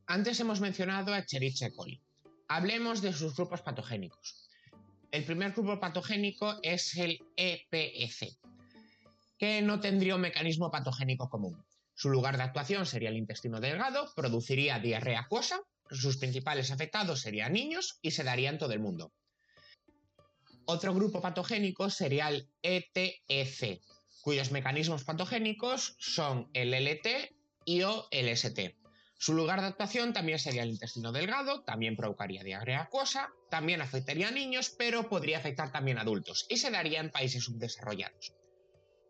Antes 0.08 0.40
hemos 0.40 0.62
mencionado 0.62 1.14
a 1.14 1.20
Escherichia 1.20 1.72
coli. 1.72 2.02
Hablemos 2.48 3.02
de 3.02 3.14
sus 3.14 3.36
grupos 3.36 3.62
patogénicos. 3.62 4.50
El 5.12 5.26
primer 5.26 5.52
grupo 5.52 5.80
patogénico 5.80 6.56
es 6.64 6.96
el 6.98 7.20
EPEC, 7.36 8.38
que 9.38 9.62
no 9.62 9.80
tendría 9.80 10.16
un 10.16 10.22
mecanismo 10.22 10.72
patogénico 10.72 11.30
común. 11.30 11.64
Su 11.98 12.10
lugar 12.10 12.38
de 12.38 12.44
actuación 12.44 12.86
sería 12.86 13.10
el 13.10 13.18
intestino 13.18 13.60
delgado, 13.60 14.14
produciría 14.16 14.78
diarrea 14.78 15.22
acuosa, 15.22 15.60
sus 15.90 16.18
principales 16.18 16.70
afectados 16.70 17.22
serían 17.22 17.54
niños 17.54 17.98
y 18.04 18.12
se 18.12 18.24
daría 18.24 18.52
en 18.52 18.60
todo 18.60 18.74
el 18.74 18.80
mundo. 18.80 19.12
Otro 20.66 20.94
grupo 20.94 21.22
patogénico 21.22 21.90
sería 21.90 22.30
el 22.30 22.52
ETEC, 22.62 23.82
cuyos 24.22 24.52
mecanismos 24.52 25.06
patogénicos 25.06 25.96
son 25.98 26.52
el 26.54 26.76
LT 26.76 27.36
y 27.66 27.82
o 27.82 28.08
el 28.12 28.28
ST. 28.28 28.78
Su 29.18 29.34
lugar 29.34 29.62
de 29.62 29.68
actuación 29.68 30.14
también 30.14 30.38
sería 30.38 30.62
el 30.62 30.70
intestino 30.70 31.12
delgado, 31.12 31.64
también 31.64 31.96
provocaría 31.96 32.44
diarrea 32.44 32.82
acuosa, 32.82 33.30
también 33.50 33.82
afectaría 33.82 34.28
a 34.28 34.32
niños, 34.32 34.70
pero 34.78 35.10
podría 35.10 35.40
afectar 35.40 35.72
también 35.72 35.98
a 35.98 36.02
adultos 36.02 36.46
y 36.48 36.58
se 36.58 36.70
daría 36.70 37.00
en 37.00 37.10
países 37.10 37.46
subdesarrollados. 37.46 38.34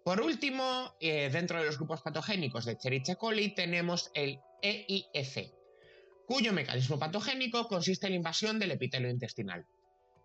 Por 0.07 0.21
último, 0.21 0.95
eh, 1.01 1.29
dentro 1.29 1.59
de 1.59 1.65
los 1.65 1.75
grupos 1.75 2.01
patogénicos 2.01 2.63
de 2.63 2.71
Escherichia 2.71 3.17
coli 3.17 3.53
tenemos 3.53 4.09
el 4.13 4.39
EIEC, 4.61 5.51
cuyo 6.25 6.53
mecanismo 6.53 6.97
patogénico 6.97 7.67
consiste 7.67 8.07
en 8.07 8.13
la 8.13 8.15
invasión 8.15 8.57
del 8.57 8.71
epitelio 8.71 9.09
intestinal. 9.09 9.65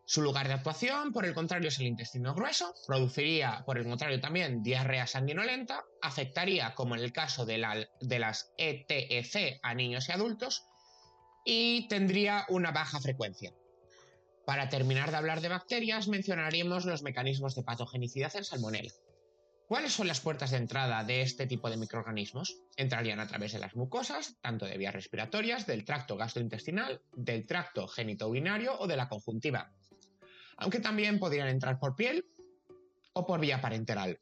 Su 0.05 0.23
lugar 0.23 0.47
de 0.47 0.55
actuación, 0.55 1.13
por 1.13 1.25
el 1.25 1.35
contrario, 1.35 1.67
es 1.67 1.81
el 1.81 1.89
intestino 1.89 2.33
grueso, 2.33 2.73
produciría, 2.87 3.65
por 3.67 3.77
el 3.77 3.83
contrario, 3.83 4.21
también 4.21 4.63
diarrea 4.63 5.09
sanguinolenta, 5.09 5.83
afectaría, 6.01 6.75
como 6.77 6.95
en 6.95 7.03
el 7.03 7.13
caso 7.13 7.45
de, 7.45 7.59
las 7.59 8.53
ETEC 8.59 9.59
a 9.65 9.75
niños 9.75 10.09
y 10.09 10.13
adultos, 10.13 10.63
y 11.45 11.89
tendría 11.89 12.47
una 12.51 12.71
baja 12.71 13.01
frecuencia. 13.01 13.53
Para 14.47 14.69
terminar 14.69 15.11
de 15.11 15.17
hablar 15.17 15.41
de 15.41 15.49
bacterias, 15.49 16.07
mencionaríamos 16.07 16.85
los 16.85 17.03
mecanismos 17.03 17.57
de 17.57 17.65
patogenicidad 17.65 18.37
en 18.37 18.45
salmonella. 18.45 18.93
¿Cuáles 19.69 19.93
son 19.93 20.07
las 20.07 20.21
puertas 20.21 20.51
de 20.51 20.59
entrada 20.59 21.03
de 21.05 21.23
este 21.23 21.47
tipo 21.47 21.71
de 21.71 21.77
microorganismos? 21.77 22.59
Entrarían 22.77 23.21
a 23.21 23.27
través 23.27 23.53
de 23.53 23.59
las 23.59 23.75
mucosas, 23.75 24.37
tanto 24.41 24.67
de 24.67 24.77
vías 24.77 24.95
respiratorias, 24.95 25.67
del 25.67 25.85
tracto 25.85 26.17
gastrointestinal, 26.17 27.01
del 27.17 27.47
tracto 27.47 27.89
genitourinario 27.89 28.79
o 28.79 28.87
de 28.87 28.97
la 28.97 29.09
conjuntiva, 29.09 29.73
aunque 30.59 30.81
también 30.81 31.19
podrían 31.19 31.49
entrar 31.49 31.79
por 31.79 31.97
piel 31.97 32.27
o 33.15 33.27
por 33.27 33.41
vía 33.41 33.61
parenteral. 33.61 34.21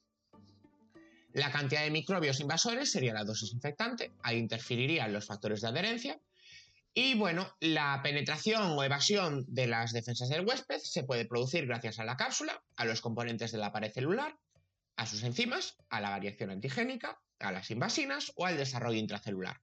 La 1.32 1.50
cantidad 1.50 1.82
de 1.82 1.90
microbios 1.90 2.40
invasores 2.40 2.90
sería 2.90 3.14
la 3.14 3.24
dosis 3.24 3.52
infectante, 3.52 4.12
ahí 4.22 4.38
interferirían 4.38 5.12
los 5.12 5.26
factores 5.26 5.60
de 5.60 5.68
adherencia. 5.68 6.20
Y 6.92 7.14
bueno, 7.14 7.54
la 7.60 8.00
penetración 8.02 8.72
o 8.72 8.82
evasión 8.82 9.44
de 9.46 9.68
las 9.68 9.92
defensas 9.92 10.28
del 10.28 10.44
huésped 10.44 10.78
se 10.78 11.04
puede 11.04 11.24
producir 11.24 11.66
gracias 11.66 12.00
a 12.00 12.04
la 12.04 12.16
cápsula, 12.16 12.62
a 12.76 12.84
los 12.84 13.00
componentes 13.00 13.52
de 13.52 13.58
la 13.58 13.70
pared 13.70 13.92
celular, 13.92 14.36
a 15.00 15.06
sus 15.06 15.22
enzimas, 15.22 15.78
a 15.88 16.02
la 16.02 16.10
variación 16.10 16.50
antigénica, 16.50 17.18
a 17.38 17.52
las 17.52 17.70
invasinas 17.70 18.32
o 18.36 18.44
al 18.44 18.58
desarrollo 18.58 18.98
intracelular. 18.98 19.58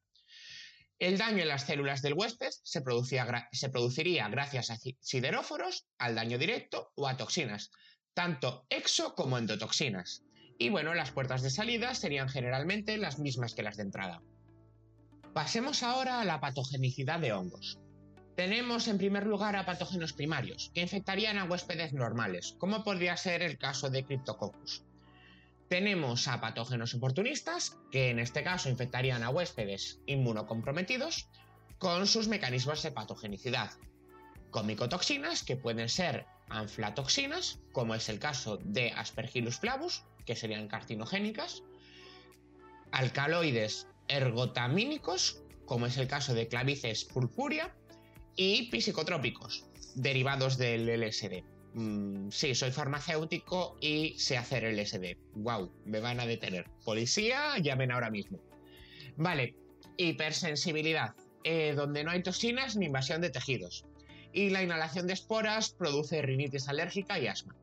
El 0.98 1.20
daño 1.20 1.44
en 1.44 1.50
las 1.50 1.68
células 1.68 2.02
del 2.02 2.16
huésped 2.16 2.50
se, 2.50 2.82
se, 3.52 3.70
produciría 3.70 4.30
gracias 4.30 4.72
a 4.72 4.78
sideróforos, 5.00 5.86
al 6.00 6.16
daño 6.16 6.40
directo 6.40 6.92
o 6.96 7.08
a 7.08 7.18
toxinas, 7.18 7.70
tanto 8.16 8.66
exo 8.72 9.14
como 9.14 9.38
endotoxinas. 9.38 10.24
Y 10.58 10.70
bueno, 10.70 10.96
las 10.96 11.12
puertas 11.12 11.44
de 11.44 11.52
salida 11.52 11.94
serían 11.94 12.30
generalmente 12.30 12.98
las 12.98 13.20
mismas 13.20 13.54
que 13.54 13.62
las 13.62 13.78
de 13.78 13.84
entrada. 13.84 14.24
Pasemos 15.36 15.84
ahora 15.84 16.20
a 16.20 16.26
la 16.26 16.40
patogenicidad 16.40 17.20
de 17.20 17.34
hongos. 17.34 17.78
Tenemos 18.36 18.88
en 18.88 18.98
primer 18.98 19.28
lugar 19.28 19.56
a 19.56 19.68
patógenos 19.68 20.14
primarios, 20.14 20.72
que 20.74 20.82
infectarían 20.82 21.38
a 21.38 21.44
huéspedes 21.44 21.94
normales, 21.94 22.56
como 22.58 22.84
podría 22.84 23.16
ser 23.18 23.44
el 23.44 23.60
caso 23.60 23.92
de 23.92 24.04
Cryptococcus. 24.04 24.87
Tenemos 25.70 26.30
a 26.30 26.40
patógenos 26.40 26.94
oportunistas, 26.94 27.78
que 27.92 28.10
en 28.10 28.20
este 28.20 28.44
caso 28.44 28.70
infectarían 28.70 29.24
a 29.24 29.30
huéspedes 29.30 30.00
inmunocomprometidos 30.06 31.28
con 31.78 32.08
sus 32.08 32.30
mecanismos 32.30 32.82
de 32.84 32.92
patogenicidad. 32.92 33.72
Con 34.50 34.66
que 35.44 35.58
pueden 35.58 35.90
ser 35.90 36.26
anflatoxinas, 36.50 37.60
como 37.74 37.96
es 37.96 38.08
el 38.08 38.18
caso 38.18 38.58
de 38.64 38.92
Aspergillus 38.92 39.60
flavus, 39.60 40.06
que 40.26 40.38
serían 40.38 40.70
carcinogénicas. 40.70 41.64
Alcaloides 42.92 43.88
ergotamínicos, 44.08 45.44
como 45.66 45.86
es 45.86 45.98
el 45.98 46.08
caso 46.08 46.34
de 46.34 46.48
Clavices 46.48 47.04
purpurea. 47.04 47.76
Y 48.38 48.70
psicotrópicos, 48.80 49.66
derivados 49.96 50.58
del 50.58 50.88
LSD. 50.88 51.57
Mm, 51.78 52.32
sí, 52.32 52.56
soy 52.56 52.72
farmacéutico 52.72 53.78
y 53.80 54.18
sé 54.18 54.36
hacer 54.36 54.64
el 54.64 54.80
SD. 54.80 55.16
¡Wow! 55.36 55.72
Me 55.86 56.00
van 56.00 56.20
a 56.20 56.26
detener. 56.26 56.66
Policía, 56.84 57.56
llamen 57.60 57.92
ahora 57.92 58.10
mismo. 58.10 58.40
Vale, 59.16 59.56
hipersensibilidad, 59.96 61.14
eh, 61.44 61.74
donde 61.76 62.04
no 62.04 62.10
hay 62.10 62.24
toxinas 62.24 62.76
ni 62.78 62.88
invasión 62.88 63.22
de 63.22 63.30
tejidos. 63.30 63.86
Y 64.34 64.50
la 64.50 64.64
inhalación 64.64 65.06
de 65.06 65.14
esporas 65.14 65.70
produce 65.70 66.24
rinitis 66.24 66.68
alérgica 66.68 67.20
y 67.20 67.28
asma. 67.28 67.56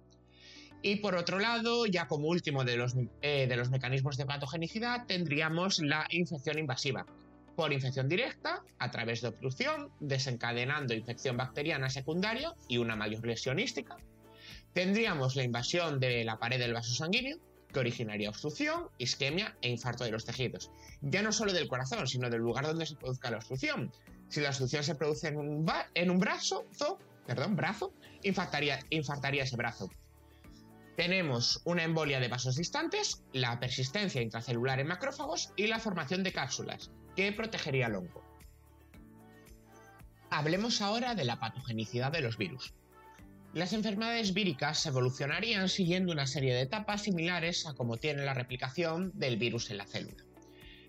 Y 0.80 0.96
por 0.96 1.16
otro 1.16 1.40
lado, 1.40 1.84
ya 1.86 2.06
como 2.06 2.28
último 2.28 2.62
de 2.62 2.76
los, 2.76 2.94
eh, 3.20 3.46
de 3.48 3.56
los 3.56 3.70
mecanismos 3.70 4.16
de 4.16 4.26
patogenicidad, 4.26 5.06
tendríamos 5.06 5.80
la 5.80 6.06
infección 6.10 6.60
invasiva, 6.60 7.04
por 7.56 7.72
infección 7.72 8.08
directa, 8.08 8.62
a 8.78 8.90
través 8.90 9.20
de 9.20 9.28
obstrucción, 9.28 9.90
desencadenando 10.00 10.94
infección 10.94 11.36
bacteriana 11.36 11.90
secundaria 11.90 12.54
y 12.68 12.78
una 12.78 12.96
mayor 12.96 13.26
lesionística. 13.26 13.96
Tendríamos 14.72 15.36
la 15.36 15.44
invasión 15.44 16.00
de 16.00 16.24
la 16.24 16.38
pared 16.38 16.58
del 16.58 16.74
vaso 16.74 16.94
sanguíneo, 16.94 17.38
que 17.72 17.80
originaría 17.80 18.30
obstrucción, 18.30 18.88
isquemia 18.98 19.56
e 19.60 19.68
infarto 19.68 20.04
de 20.04 20.10
los 20.10 20.24
tejidos. 20.24 20.70
Ya 21.02 21.22
no 21.22 21.32
solo 21.32 21.52
del 21.52 21.68
corazón, 21.68 22.06
sino 22.06 22.30
del 22.30 22.40
lugar 22.40 22.66
donde 22.66 22.86
se 22.86 22.96
produzca 22.96 23.30
la 23.30 23.38
obstrucción. 23.38 23.92
Si 24.28 24.40
la 24.40 24.48
obstrucción 24.48 24.82
se 24.82 24.94
produce 24.94 25.28
en 25.28 25.38
un, 26.10 26.18
brazo, 26.18 26.64
infartaría, 28.22 28.78
infartaría 28.90 29.42
ese 29.42 29.56
brazo. 29.56 29.90
Tenemos 30.96 31.60
una 31.64 31.82
embolia 31.82 32.20
de 32.20 32.28
vasos 32.28 32.56
distantes, 32.56 33.24
la 33.32 33.58
persistencia 33.58 34.22
intracelular 34.22 34.78
en 34.78 34.86
macrófagos 34.86 35.52
y 35.56 35.66
la 35.66 35.80
formación 35.80 36.22
de 36.22 36.32
cápsulas, 36.32 36.92
que 37.14 37.32
protegería 37.32 37.86
al 37.86 37.96
hongo. 37.96 38.22
Hablemos 40.30 40.80
ahora 40.80 41.14
de 41.14 41.24
la 41.24 41.38
patogenicidad 41.38 42.12
de 42.12 42.20
los 42.20 42.36
virus. 42.36 42.74
Las 43.52 43.72
enfermedades 43.72 44.34
víricas 44.34 44.84
evolucionarían 44.84 45.68
siguiendo 45.68 46.12
una 46.12 46.26
serie 46.26 46.54
de 46.54 46.62
etapas 46.62 47.02
similares 47.02 47.66
a 47.66 47.74
como 47.74 47.98
tiene 47.98 48.24
la 48.24 48.34
replicación 48.34 49.12
del 49.14 49.36
virus 49.36 49.70
en 49.70 49.78
la 49.78 49.86
célula. 49.86 50.24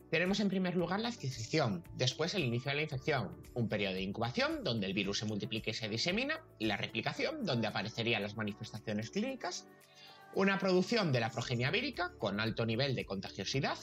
Tenemos 0.09 0.39
en 0.39 0.49
primer 0.49 0.75
lugar 0.75 0.99
la 0.99 1.09
adquisición, 1.09 1.83
después 1.95 2.33
el 2.33 2.43
inicio 2.43 2.71
de 2.71 2.77
la 2.77 2.83
infección, 2.83 3.35
un 3.53 3.69
periodo 3.69 3.93
de 3.93 4.01
incubación 4.01 4.63
donde 4.63 4.87
el 4.87 4.93
virus 4.93 5.19
se 5.19 5.25
multiplica 5.25 5.71
y 5.71 5.73
se 5.73 5.89
disemina, 5.89 6.39
y 6.57 6.65
la 6.65 6.77
replicación 6.77 7.45
donde 7.45 7.67
aparecerían 7.67 8.23
las 8.23 8.35
manifestaciones 8.35 9.11
clínicas, 9.11 9.67
una 10.33 10.57
producción 10.57 11.11
de 11.11 11.19
la 11.19 11.29
progenia 11.29 11.69
vírica 11.69 12.13
con 12.17 12.39
alto 12.39 12.65
nivel 12.65 12.95
de 12.95 13.05
contagiosidad 13.05 13.77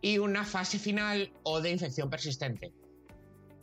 y 0.00 0.18
una 0.18 0.44
fase 0.44 0.78
final 0.78 1.32
o 1.42 1.60
de 1.60 1.70
infección 1.70 2.10
persistente, 2.10 2.72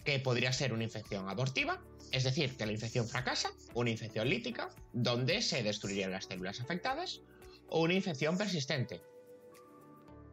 que 0.03 0.19
podría 0.19 0.51
ser 0.51 0.73
una 0.73 0.83
infección 0.83 1.29
abortiva, 1.29 1.81
es 2.11 2.23
decir, 2.23 2.55
que 2.55 2.65
la 2.65 2.71
infección 2.71 3.07
fracasa, 3.07 3.51
una 3.73 3.89
infección 3.89 4.29
lítica, 4.29 4.69
donde 4.91 5.41
se 5.41 5.63
destruirían 5.63 6.11
las 6.11 6.25
células 6.25 6.59
afectadas, 6.61 7.21
o 7.69 7.81
una 7.81 7.93
infección 7.93 8.37
persistente, 8.37 9.01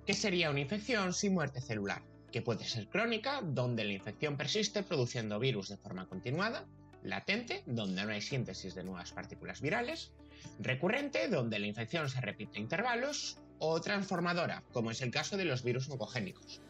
que 0.06 0.14
sería 0.14 0.50
una 0.50 0.60
infección 0.60 1.12
sin 1.12 1.34
muerte 1.34 1.60
celular, 1.60 2.02
que 2.32 2.42
puede 2.42 2.64
ser 2.64 2.88
crónica, 2.88 3.40
donde 3.42 3.84
la 3.84 3.92
infección 3.92 4.36
persiste 4.36 4.82
produciendo 4.82 5.38
virus 5.38 5.68
de 5.68 5.76
forma 5.76 6.06
continuada, 6.06 6.66
latente, 7.02 7.62
donde 7.66 8.04
no 8.04 8.12
hay 8.12 8.20
síntesis 8.20 8.74
de 8.74 8.84
nuevas 8.84 9.12
partículas 9.12 9.60
virales, 9.60 10.12
recurrente, 10.58 11.28
donde 11.28 11.58
la 11.58 11.66
infección 11.66 12.08
se 12.08 12.20
repite 12.20 12.58
a 12.58 12.62
intervalos, 12.62 13.38
o 13.60 13.80
transformadora, 13.80 14.64
como 14.72 14.90
es 14.90 15.00
el 15.02 15.12
caso 15.12 15.36
de 15.36 15.44
los 15.44 15.62
virus 15.62 15.88
oncogénicos. 15.88 16.60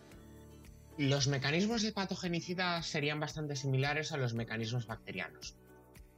Los 0.98 1.28
mecanismos 1.28 1.82
de 1.82 1.92
patogenicidad 1.92 2.82
serían 2.82 3.20
bastante 3.20 3.56
similares 3.56 4.12
a 4.12 4.18
los 4.18 4.34
mecanismos 4.34 4.86
bacterianos, 4.86 5.56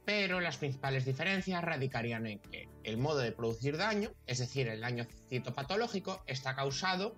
pero 0.03 0.41
las 0.41 0.57
principales 0.57 1.05
diferencias 1.05 1.63
radicarían 1.63 2.27
en 2.27 2.39
que 2.39 2.67
el 2.83 2.97
modo 2.97 3.19
de 3.19 3.31
producir 3.31 3.77
daño, 3.77 4.11
es 4.27 4.39
decir, 4.39 4.67
el 4.67 4.81
daño 4.81 5.07
citopatológico, 5.29 6.21
está 6.27 6.55
causado 6.55 7.15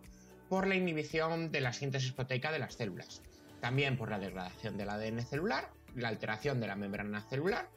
por 0.49 0.67
la 0.67 0.75
inhibición 0.75 1.51
de 1.51 1.61
la 1.61 1.73
síntesis 1.73 2.11
proteica 2.11 2.51
de 2.51 2.59
las 2.59 2.75
células, 2.75 3.23
también 3.61 3.97
por 3.97 4.11
la 4.11 4.19
degradación 4.19 4.77
del 4.77 4.89
ADN 4.89 5.25
celular, 5.25 5.71
la 5.95 6.09
alteración 6.09 6.59
de 6.59 6.67
la 6.67 6.75
membrana 6.75 7.21
celular, 7.29 7.69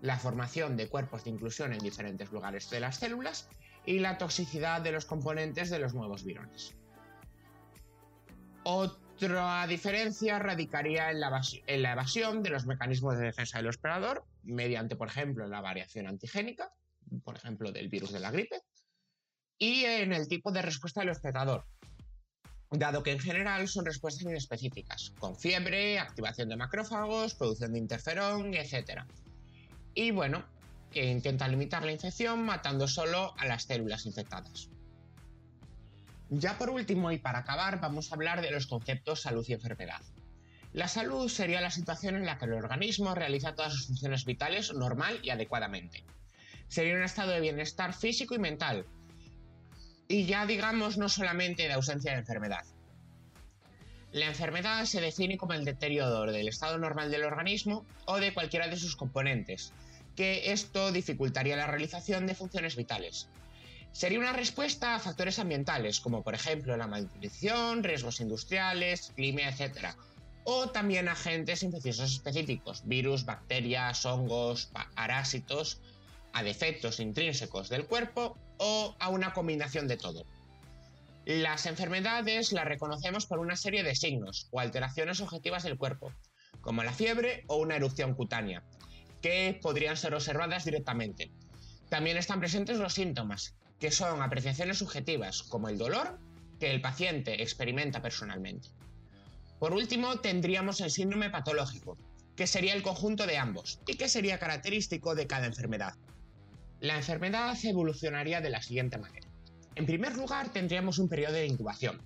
la 0.00 0.18
formación 0.18 0.76
de 0.76 0.88
cuerpos 0.88 1.24
de 1.24 1.30
inclusión 1.30 1.72
en 1.72 1.80
diferentes 1.80 2.30
lugares 2.30 2.70
de 2.70 2.80
las 2.80 2.96
células 2.96 3.48
y 3.86 3.98
la 3.98 4.18
toxicidad 4.18 4.80
de 4.80 4.92
los 4.92 5.04
componentes 5.04 5.70
de 5.70 5.78
los 5.78 5.94
nuevos 5.94 6.24
virones. 6.24 6.74
Otra 8.62 9.66
diferencia 9.66 10.38
radicaría 10.38 11.10
en 11.10 11.20
la, 11.20 11.92
evasión 11.92 12.42
de 12.42 12.50
los 12.50 12.66
mecanismos 12.66 13.18
de 13.18 13.26
defensa 13.26 13.58
del 13.58 13.68
hospedador, 13.68 14.24
mediante, 14.42 14.96
por 14.96 15.08
ejemplo, 15.08 15.46
la 15.46 15.60
variación 15.60 16.06
antigénica, 16.06 16.72
por 17.24 17.36
ejemplo, 17.36 17.72
del 17.72 17.88
virus 17.88 18.12
de 18.12 18.20
la 18.20 18.30
gripe, 18.30 18.62
y 19.58 19.84
en 19.84 20.12
el 20.12 20.28
tipo 20.28 20.50
de 20.50 20.62
respuesta 20.62 21.00
del 21.00 21.10
hospedador, 21.10 21.66
dado 22.70 23.02
que 23.02 23.12
en 23.12 23.20
general 23.20 23.68
son 23.68 23.84
respuestas 23.84 24.22
inespecíficas, 24.22 25.12
con 25.18 25.36
fiebre, 25.36 25.98
activación 25.98 26.48
de 26.48 26.56
macrófagos, 26.56 27.34
producción 27.34 27.72
de 27.72 27.78
interferón, 27.78 28.54
etc. 28.54 29.02
Y 29.94 30.10
bueno, 30.10 30.44
que 30.94 31.10
intenta 31.10 31.48
limitar 31.48 31.84
la 31.84 31.92
infección 31.92 32.44
matando 32.44 32.88
solo 32.88 33.34
a 33.36 33.46
las 33.46 33.64
células 33.64 34.06
infectadas. 34.06 34.70
Ya 36.30 36.56
por 36.56 36.70
último 36.70 37.10
y 37.10 37.18
para 37.18 37.40
acabar 37.40 37.80
vamos 37.80 38.10
a 38.10 38.14
hablar 38.14 38.40
de 38.40 38.50
los 38.50 38.66
conceptos 38.66 39.20
salud 39.20 39.44
y 39.48 39.52
enfermedad. 39.52 40.00
La 40.72 40.88
salud 40.88 41.28
sería 41.28 41.60
la 41.60 41.70
situación 41.70 42.16
en 42.16 42.26
la 42.26 42.38
que 42.38 42.46
el 42.46 42.54
organismo 42.54 43.14
realiza 43.14 43.54
todas 43.54 43.72
sus 43.72 43.86
funciones 43.86 44.24
vitales 44.24 44.72
normal 44.72 45.20
y 45.22 45.30
adecuadamente. 45.30 46.04
Sería 46.68 46.96
un 46.96 47.02
estado 47.02 47.32
de 47.32 47.40
bienestar 47.40 47.92
físico 47.92 48.34
y 48.34 48.38
mental. 48.38 48.86
Y 50.08 50.26
ya 50.26 50.46
digamos 50.46 50.96
no 50.96 51.08
solamente 51.08 51.64
de 51.64 51.72
ausencia 51.72 52.12
de 52.12 52.18
enfermedad. 52.18 52.64
La 54.12 54.26
enfermedad 54.26 54.84
se 54.84 55.00
define 55.00 55.36
como 55.36 55.54
el 55.54 55.64
deterioro 55.64 56.30
del 56.30 56.48
estado 56.48 56.78
normal 56.78 57.10
del 57.10 57.24
organismo 57.24 57.84
o 58.06 58.18
de 58.18 58.32
cualquiera 58.32 58.68
de 58.68 58.76
sus 58.76 58.94
componentes, 58.96 59.72
que 60.14 60.52
esto 60.52 60.92
dificultaría 60.92 61.56
la 61.56 61.66
realización 61.66 62.26
de 62.26 62.34
funciones 62.34 62.76
vitales. 62.76 63.28
Sería 63.92 64.18
una 64.18 64.32
respuesta 64.32 64.94
a 64.94 64.98
factores 64.98 65.38
ambientales, 65.38 66.00
como 66.00 66.22
por 66.22 66.34
ejemplo 66.34 66.76
la 66.76 66.88
malnutrición, 66.88 67.84
riesgos 67.84 68.20
industriales, 68.20 69.12
clima, 69.14 69.42
etc. 69.42 69.94
O 70.44 70.68
también 70.70 71.08
agentes 71.08 71.62
infecciosos 71.62 72.12
específicos, 72.12 72.82
virus, 72.86 73.24
bacterias, 73.24 74.04
hongos, 74.04 74.70
parásitos, 74.96 75.80
a 76.32 76.42
defectos 76.42 76.98
intrínsecos 76.98 77.68
del 77.68 77.86
cuerpo 77.86 78.36
o 78.58 78.96
a 78.98 79.08
una 79.08 79.32
combinación 79.32 79.86
de 79.86 79.96
todo. 79.96 80.24
Las 81.24 81.64
enfermedades 81.66 82.52
las 82.52 82.66
reconocemos 82.66 83.26
por 83.26 83.38
una 83.38 83.56
serie 83.56 83.82
de 83.82 83.94
signos 83.94 84.48
o 84.50 84.60
alteraciones 84.60 85.20
objetivas 85.20 85.62
del 85.62 85.78
cuerpo, 85.78 86.12
como 86.60 86.82
la 86.82 86.92
fiebre 86.92 87.44
o 87.46 87.56
una 87.56 87.76
erupción 87.76 88.14
cutánea, 88.14 88.62
que 89.24 89.58
podrían 89.62 89.96
ser 89.96 90.14
observadas 90.14 90.66
directamente. 90.66 91.30
También 91.88 92.18
están 92.18 92.40
presentes 92.40 92.76
los 92.76 92.92
síntomas, 92.92 93.54
que 93.80 93.90
son 93.90 94.20
apreciaciones 94.20 94.76
subjetivas, 94.76 95.42
como 95.44 95.70
el 95.70 95.78
dolor, 95.78 96.18
que 96.60 96.70
el 96.70 96.82
paciente 96.82 97.42
experimenta 97.42 98.02
personalmente. 98.02 98.68
Por 99.58 99.72
último, 99.72 100.16
tendríamos 100.16 100.82
el 100.82 100.90
síndrome 100.90 101.30
patológico, 101.30 101.96
que 102.36 102.46
sería 102.46 102.74
el 102.74 102.82
conjunto 102.82 103.26
de 103.26 103.38
ambos 103.38 103.80
y 103.86 103.94
que 103.94 104.10
sería 104.10 104.38
característico 104.38 105.14
de 105.14 105.26
cada 105.26 105.46
enfermedad. 105.46 105.94
La 106.80 106.96
enfermedad 106.96 107.56
evolucionaría 107.64 108.42
de 108.42 108.50
la 108.50 108.60
siguiente 108.60 108.98
manera. 108.98 109.26
En 109.74 109.86
primer 109.86 110.16
lugar, 110.16 110.52
tendríamos 110.52 110.98
un 110.98 111.08
periodo 111.08 111.32
de 111.32 111.46
incubación, 111.46 112.02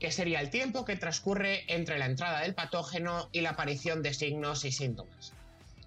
que 0.00 0.10
sería 0.10 0.40
el 0.40 0.50
tiempo 0.50 0.84
que 0.84 0.96
transcurre 0.96 1.62
entre 1.72 1.96
la 1.96 2.06
entrada 2.06 2.40
del 2.40 2.56
patógeno 2.56 3.28
y 3.30 3.42
la 3.42 3.50
aparición 3.50 4.02
de 4.02 4.12
signos 4.12 4.64
y 4.64 4.72
síntomas. 4.72 5.35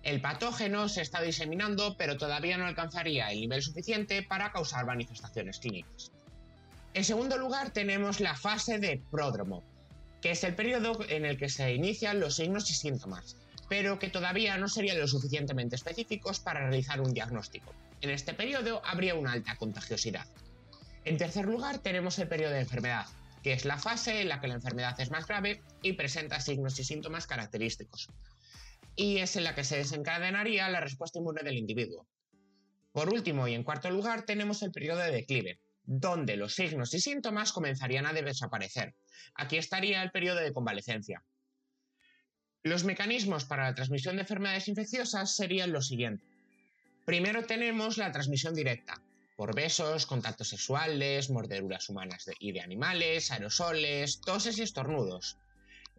El 0.04 0.22
patógeno 0.22 0.88
se 0.88 1.02
está 1.02 1.22
diseminando, 1.22 1.98
pero 1.98 2.18
todavía 2.18 2.58
no 2.58 2.66
alcanzaría 2.66 3.32
el 3.32 3.42
nivel 3.42 3.62
suficiente 3.62 4.24
para 4.24 4.52
causar 4.52 4.86
manifestaciones 4.86 5.60
clínicas. 5.60 6.12
En 6.94 7.04
segundo 7.04 7.38
lugar, 7.38 7.72
tenemos 7.72 8.20
la 8.22 8.36
fase 8.36 8.80
de 8.80 9.02
pródromo, 9.12 9.62
que 10.22 10.32
es 10.32 10.44
el 10.44 10.56
periodo 10.56 11.00
en 11.10 11.26
el 11.26 11.38
que 11.38 11.50
se 11.50 11.74
inician 11.74 12.20
los 12.20 12.38
signos 12.38 12.70
y 12.72 12.74
síntomas, 12.74 13.36
pero 13.68 14.00
que 14.00 14.10
todavía 14.10 14.58
no 14.58 14.70
serían 14.70 15.00
lo 15.00 15.08
suficientemente 15.08 15.76
específicos 15.76 16.40
para 16.40 16.62
realizar 16.62 17.02
un 17.02 17.14
diagnóstico. 17.14 17.74
En 18.02 18.10
este 18.10 18.34
periodo 18.34 18.82
habría 18.86 19.16
una 19.16 19.34
alta 19.34 19.58
contagiosidad. 19.58 20.26
En 21.04 21.18
tercer 21.18 21.46
lugar, 21.46 21.80
tenemos 21.80 22.18
el 22.20 22.28
periodo 22.30 22.54
de 22.54 22.62
enfermedad, 22.62 23.06
que 23.44 23.54
es 23.54 23.66
la 23.66 23.78
fase 23.78 24.22
en 24.22 24.30
la 24.30 24.40
que 24.40 24.48
la 24.48 24.56
enfermedad 24.56 25.00
es 25.00 25.12
más 25.12 25.28
grave 25.28 25.62
y 25.82 25.94
presenta 25.94 26.40
signos 26.40 26.80
y 26.80 26.86
síntomas 26.86 27.28
característicos 27.28 28.10
y 29.00 29.20
es 29.20 29.38
en 29.38 29.46
la 29.46 29.56
que 29.56 29.64
se 29.64 29.78
desencadenaría 29.78 30.68
la 30.68 30.82
respuesta 30.82 31.20
inmune 31.20 31.42
del 31.42 31.58
individuo. 31.58 32.06
Por 32.92 33.14
último 33.14 33.48
y 33.48 33.54
en 33.54 33.64
cuarto 33.64 33.90
lugar 33.90 34.26
tenemos 34.26 34.62
el 34.62 34.74
periodo 34.74 35.00
de 35.00 35.12
declive, 35.12 35.62
donde 35.84 36.36
los 36.36 36.54
signos 36.54 36.94
y 36.94 37.00
síntomas 37.00 37.54
comenzarían 37.54 38.06
a 38.06 38.12
desaparecer. 38.12 38.96
Aquí 39.36 39.56
estaría 39.56 40.04
el 40.04 40.12
periodo 40.12 40.42
de 40.42 40.52
convalecencia. 40.52 41.24
Los 42.62 42.84
mecanismos 42.84 43.46
para 43.46 43.64
la 43.64 43.74
transmisión 43.74 44.18
de 44.18 44.24
enfermedades 44.24 44.68
infecciosas 44.68 45.34
serían 45.34 45.72
los 45.72 45.88
siguientes. 45.88 46.28
Primero 47.06 47.46
tenemos 47.46 47.98
la 47.98 48.12
transmisión 48.12 48.54
directa, 48.54 49.02
por 49.38 49.56
besos, 49.56 50.06
contactos 50.08 50.50
sexuales, 50.50 51.30
mordeduras 51.30 51.88
humanas 51.88 52.30
y 52.38 52.52
de 52.52 52.60
animales, 52.60 53.32
aerosoles, 53.32 54.20
toses 54.20 54.58
y 54.58 54.64
estornudos. 54.64 55.38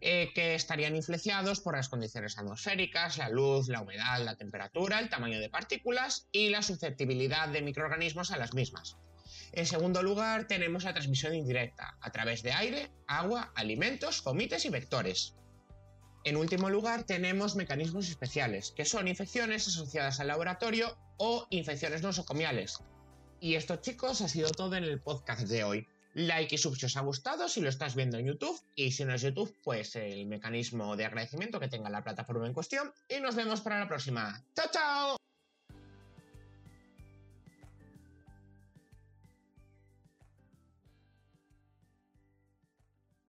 Eh, 0.03 0.31
que 0.33 0.55
estarían 0.55 0.95
influenciados 0.95 1.59
por 1.59 1.75
las 1.75 1.87
condiciones 1.87 2.35
atmosféricas, 2.35 3.19
la 3.19 3.29
luz, 3.29 3.67
la 3.67 3.81
humedad, 3.81 4.19
la 4.23 4.35
temperatura, 4.35 4.99
el 4.99 5.09
tamaño 5.09 5.39
de 5.39 5.47
partículas 5.47 6.27
y 6.31 6.49
la 6.49 6.63
susceptibilidad 6.63 7.47
de 7.49 7.61
microorganismos 7.61 8.31
a 8.31 8.37
las 8.37 8.55
mismas. 8.55 8.97
En 9.51 9.67
segundo 9.67 10.01
lugar, 10.01 10.47
tenemos 10.47 10.85
la 10.85 10.93
transmisión 10.93 11.35
indirecta, 11.35 11.97
a 12.01 12.11
través 12.11 12.41
de 12.41 12.51
aire, 12.51 12.91
agua, 13.05 13.51
alimentos, 13.53 14.23
comites 14.23 14.65
y 14.65 14.69
vectores. 14.69 15.35
En 16.23 16.35
último 16.35 16.71
lugar, 16.71 17.03
tenemos 17.03 17.55
mecanismos 17.55 18.09
especiales, 18.09 18.71
que 18.71 18.85
son 18.85 19.07
infecciones 19.07 19.67
asociadas 19.67 20.19
al 20.19 20.29
laboratorio 20.29 20.97
o 21.17 21.45
infecciones 21.51 22.01
nosocomiales. 22.01 22.79
Y 23.39 23.53
esto, 23.53 23.75
chicos, 23.75 24.21
ha 24.21 24.27
sido 24.27 24.49
todo 24.49 24.75
en 24.77 24.83
el 24.83 24.99
podcast 24.99 25.47
de 25.47 25.63
hoy 25.63 25.87
like 26.13 26.55
y 26.55 26.57
sub 26.57 26.75
si 26.75 26.85
os 26.85 26.97
ha 26.97 27.01
gustado, 27.01 27.47
si 27.47 27.61
lo 27.61 27.69
estás 27.69 27.95
viendo 27.95 28.17
en 28.17 28.27
YouTube, 28.27 28.59
y 28.75 28.91
si 28.91 29.05
no 29.05 29.13
es 29.13 29.21
YouTube, 29.21 29.55
pues 29.63 29.95
el 29.95 30.25
mecanismo 30.25 30.95
de 30.95 31.05
agradecimiento 31.05 31.59
que 31.59 31.67
tenga 31.67 31.89
la 31.89 32.03
plataforma 32.03 32.47
en 32.47 32.53
cuestión, 32.53 32.93
y 33.07 33.19
nos 33.19 33.35
vemos 33.35 33.61
para 33.61 33.79
la 33.79 33.87
próxima. 33.87 34.43
¡Chao, 34.55 34.67
chao! 34.71 35.30